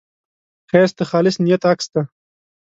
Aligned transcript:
ښایست 0.69 0.95
د 0.99 1.01
خالص 1.09 1.35
نیت 1.45 1.63
عکس 1.71 1.85
دی 1.93 2.01